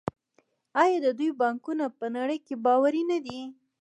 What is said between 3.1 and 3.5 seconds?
نه دي؟